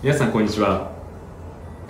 [0.00, 0.92] 皆さんこんにちは。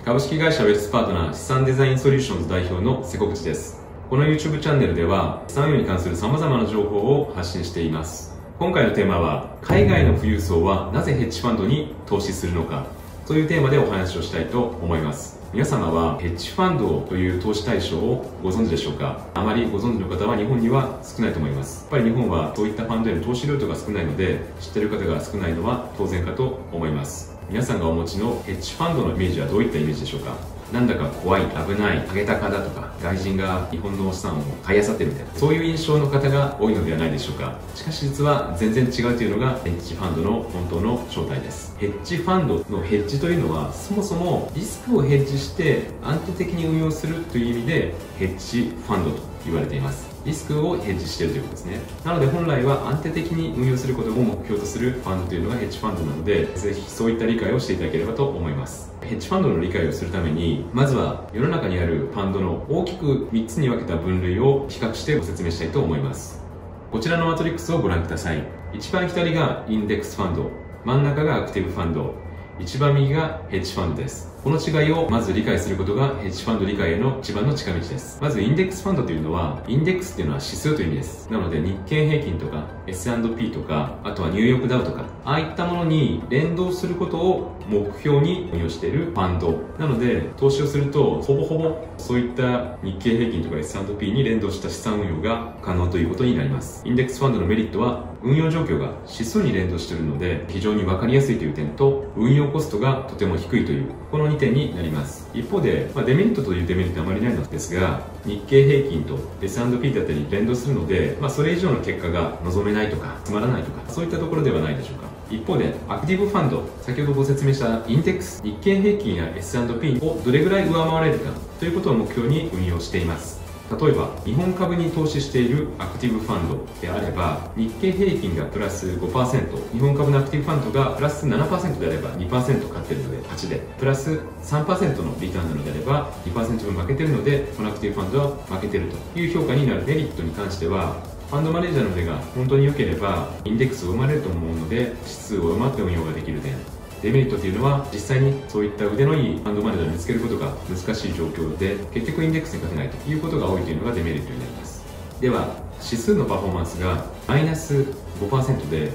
[0.03, 3.85] 株式会社ウェスパートナー資産デザインソリューションズ代表の瀬古口です。
[4.09, 8.35] この YouTube チャンネルでは資産運用に関する様々な情報を発信しています。
[8.57, 12.87] 今回のテーマは海外の富裕層はなぜヘッジファンドに投資するのか。
[13.27, 15.39] というテーマでお話をしたいと思います。
[15.53, 19.19] 皆様はヘッジファンドという投資対象をご存知でしょうか。
[19.35, 21.81] あまりご存知の方は日本には少ないと思います。
[21.81, 27.38] やっぱり日本はそういったファンドへの投資ルートが少ないので知ってる方が少ないのは当然かと思います。
[27.49, 30.35] 皆さんがお持ちのヘッジファンドのイメージはどういったイメージでしょうか？
[30.71, 37.59] なんだか怖い、危ない、ハゲタカだとか、外人が日本の資産を買い漁ってるみたいな、そういう印象の方が多いのではないでしょうか？
[37.73, 41.75] しかし実は全然違うというのがヘッジファンドの本当の正体です。
[41.79, 50.08] ヘッジファンドのヘッジというのは、そもそもリスクをヘッジして安定的に運用するという意味で、ヘッジファンドと言われています。
[50.25, 51.79] リスクをヘッジしているということですね。
[52.03, 58.91] なので本来は安定的に運用することを目標とするファンドというのがヘッジファンドなので、ぜひそういった理解をしていただければと思います。
[59.01, 66.43] ヘッジファンドの理解をするために、まずは世の中にあるファンドの大きく3つに分けた分類を比較してご説明したいと思います。
[66.91, 68.43] こちらのマトリックスをご覧ください。
[68.73, 70.51] 一番左がインデックスファンド、
[70.85, 72.13] 真ん中がアクティブファンド、
[72.59, 74.29] 一番右がヘッジファンドです。
[74.41, 78.19] この違いをまず理解することがヘッジファンド理解への一番の近道です。
[78.21, 81.29] まずインデックスファンドというのは、インデックスっていうのは指数という意味です。
[81.29, 89.59] なので日経平均とか S&P とか、あとはニューヨークダウとか、ああいったものに連動することを目標に運用しているファンド。
[89.77, 96.81] なので、投資をすると、ほぼほぼそういった日経平均とか S&P に連動した資産運用が可能ということになります。
[96.85, 105.29] インデックスファンドのメリットは、運用状況が指数に連動しているので、非常にわかりやすいという点と、運用コストがとても低いという、この2点になります。
[105.33, 115.07] 一方で、まあ、デメリットというデメリットはあまりないのですが、日経平均と S&P だったり連動するので、まあ、それ以上の結果が望めないとか、つまらないとか、そういったところではないでしょうか。
[115.29, 123.48] 一方で、アクティブファンド、先ほどご説明したインデックス、日経平均や S&P をどれぐらい上回れるかということを目標に運用しています。
[123.69, 132.29] 例えば日本株に投資しているアクティブファンドであれば日経平均がプラス5%日本株のアクティブファンドがプラス7%であれば2%
[132.69, 140.95] 買ってるので8でプラス3%のリターンなのであれば2%分負けてるのでこのアクティブファンドは負けてるという評価になるメリットに関しては
[141.29, 146.78] ファンドマネージャーの腕が本当に良ければインデックスを生まれると思うので指数を上回って運用ができる点。
[147.01, 154.83] デメリットというのは実際にそういった腕のいいファンドマネージャーを見つけることが難しい状況で結局インデックスに勝てないということが多いというのがデメリットになります。
[155.21, 155.47] では
[155.83, 157.85] 指数のパフォーマンスがマイナス
[158.19, 158.91] 5%で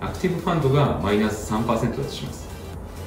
[0.00, 2.48] アクティブファンドがマイナス3%だとします。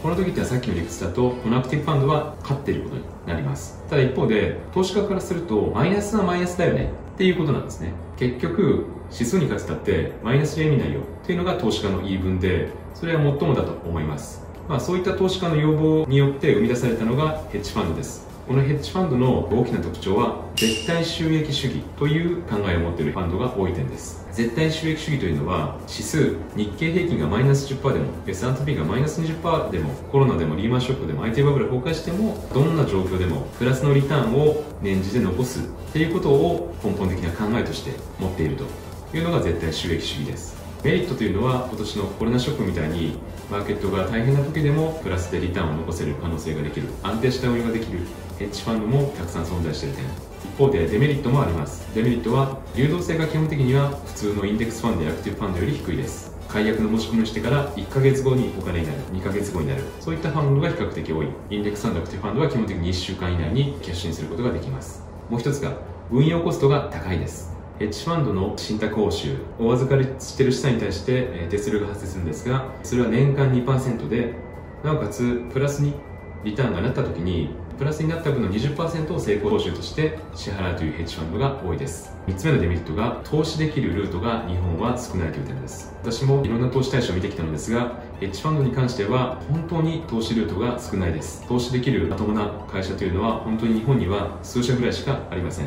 [0.03, 3.81] この時ってさっきの理屈だとこのアクティブファンドは勝っていることになります。
[3.89, 7.94] ただ一方で投資家からするとマイナスはマイナスだよねっていうことなんですね。
[8.18, 14.45] 結局指数に勝つたってマイナスじゃ意味ないよというのが投資家の言い分でそれは最もだと思います。
[14.67, 18.27] まあ、そういった投資家の要望によって生み出されたのがヘッジファンドです。
[18.47, 24.25] このヘッジファンドの大きな特徴は絶対収益主義という考えを持っているファンドが多い点です。
[24.31, 38.91] 絶対収益主義というのは指数日経平均がマイナス10%でも S&P がマイナス20%でもコロナでもリーマンショックでも IT バブル崩壊してもどんな状況でもプラスのリターンを年次で残すっていうことを根本的な考えとして持っていると。
[39.17, 40.55] いうのが絶対収益主義です。
[40.83, 43.19] メリットというのは今年のコロナショックみたいに
[43.51, 46.88] マーケットが大変な時でもプラスでリターンを残せる可能性ができる。
[47.03, 48.00] 安定した運用ができる
[48.39, 50.05] ヘッジファンドもたくさん存在している点。
[50.05, 51.88] 一方でデメリットもあります。
[51.94, 56.31] デメリットは流動性が基本的には普通のインデックスファンドやアクティブファンドより低いです。
[56.47, 59.83] 解約の申し込みをしてから1ヶ月後にお金になる2ヶ月後になる。
[60.00, 61.27] そういったファンドが比較的多い。
[61.51, 65.03] インデックスファンドアクティブファンドは基本的に1週間以内にキャッシュインすることができます。
[65.29, 65.73] もう一つが
[66.09, 67.60] 運用コストが高いです。
[67.81, 74.36] ヘッジファンドの信託報酬、お預かりしている資産に対して手数料が発生するんですが、それは年間2%で、
[74.84, 75.96] なおかつプラスに
[76.44, 82.16] リターンがなった時に、プラスになった分の20%を成功報酬として支払うというヘッジファンドが多いです。
[82.28, 85.92] 3つ目のデメリットが、投資できるルートが日本は少ないという点です。
[86.04, 91.44] 私もいろんな投資対象を見てきたのですが、ヘッジファンドに関しては本当に投資ルートが少ないです。
[91.48, 95.66] 投資できるまともな会社というのは本当に日本には数社ぐらいしかありません。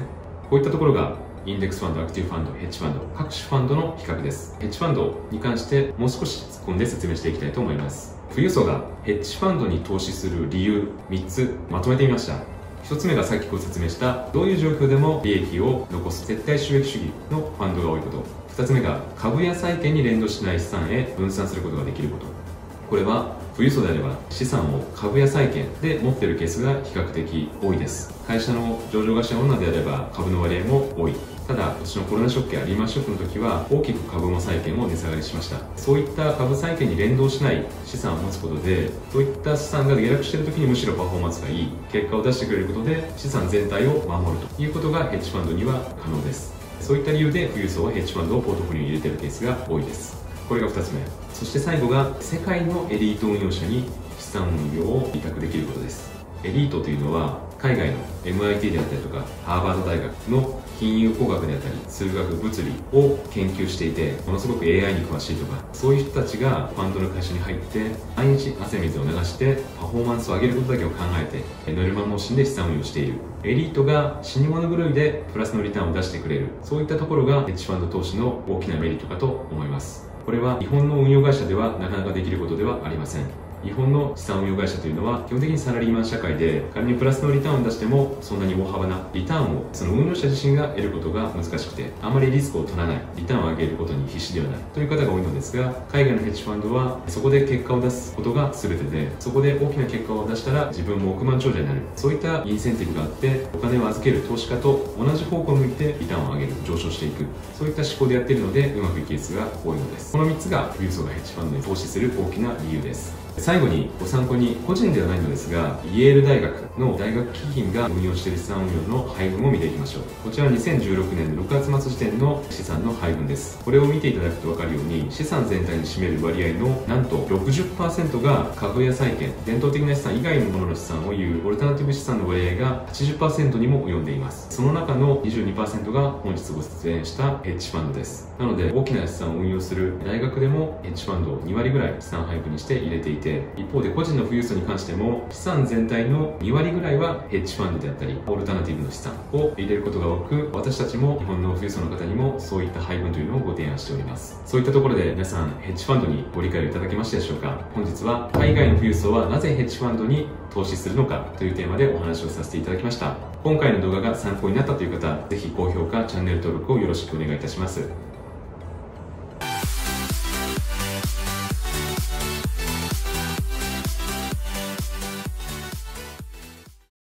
[0.48, 4.56] こういったところがインデックスファンド、アクティブファンド、ヘッジファンド、各種ファンドの比較です。
[4.60, 8.16] ヘッジファンドに関してもう少し突っ込んで説明していきたいと思います。
[8.30, 12.54] 富裕層がヘッジファンドに投資する理由3つまとめてみました。
[12.84, 18.24] 1つ目がさっきご説明したどういう状況でも利益を残す絶対収益主義のファンドが多いこと
[18.62, 22.43] 2つ目が株や債券に連動しない資産へ分散することができること
[22.88, 28.12] これは富裕層であれば資産を株や債券で持っているケースが比較的多いです。
[28.26, 31.14] 会社の上場会社オーナーであれば株の割合も多い。
[31.46, 35.58] ただ今年のコロナショックやリーマンショックの時は大きく株も債券も値下がりしました。
[35.76, 46.54] そういった株債券に連動しない資産を持つことでそういった資産が下落している時にむしろパフォーマンスがいい結果を出してくれることで資産全体を守るということがヘッジファンドには可能です。
[46.80, 50.16] そういった理由で富裕層はヘッジファンドをポートフォリオに入れているケースが多いです。
[50.48, 51.23] これが2つ目。
[51.34, 53.84] そして最後が世界のエリート運用者に
[54.18, 56.14] 資産運用を委託できることです。
[56.44, 71.24] エリートというのは海外の MIT であったりとかハーバード大学の金融工学であったり数学物理を研究していてものすごく AI に詳しいとかそういう人たちがファンドの会社に入って毎日汗水を流してパフォーマンスを上げることだけを考え
[71.66, 73.14] てノルマモーシンで資産運用している。
[73.44, 76.48] エリートが死に物狂いでプラスのリターンを出してくれる。
[76.62, 80.13] そういったところがヘッジファンド投資の大きなメリットかと思います。
[80.24, 83.43] これは日本の運用会社ではなかなかできることではありません。
[83.64, 107.24] 日本の資産運用会社というのは基本的にサラリーマン社会で仮にプラスのリターンを出してもそんなに大幅なリターンをその運用者自身が得ることが難しくてあまりリスクを取らないリターンを上げることに必死ではないという方が多いのですが海外のヘッジファンドはそこで結果を出すことが全てでそこで大きな結果を出したら自分も億万長者になるそういったインセンティブがあってお金を預ける投資家と同じ方向を向いてリターンを上げる上昇していく
[107.56, 110.12] そういった思考でやっているのでうまくいくケースが多いのです。
[110.12, 113.23] この3つが富裕層がヘッジファンドに投資する大きな理由です。
[113.38, 120.02] 最後にご参考に個人ではないのですがイェール大学の大学基金が運用している資産運用の配分を見ていきましょう。
[120.24, 123.62] こちらは2016年6月末時点の資産の配分です。
[123.64, 134.46] これを見ていただくと分かるように資産全体に占める割合のなんと60%が株や債券伝統的な資産以外のものの資産をいうオルタナティブ資産の割合が80%にも及んでいます。
[134.50, 138.32] その中の22%が本日ご出演したヘッジファンドです。
[138.38, 154.40] なので大きな資産を運用する大学でもヘッジファンドを2割ぐらい資産配分にして入れていてて一方で個人の富裕層に関しても資産全体の2割ぐらいはヘッジファンドであったりオルタナティブの資産を入れることが多く私たちも日本の富裕層の方にもそういった配分というのをご提案しております。
[154.46, 157.58] そういったところで皆さんヘッジファンドにご理解をいただけましたでしょうか？
[157.74, 161.32] 本日は海外の富裕層はなぜヘッジファンドに投資するのか？
[161.38, 163.16] というテーマでお話をさせていただきました。
[163.42, 167.88] 今回の動画が参考になったという方ぜひ高評価チャンネル登録をよろしくお願いいたします。